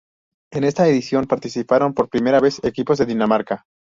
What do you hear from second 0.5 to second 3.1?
esta edición participaron por primera vez equipos de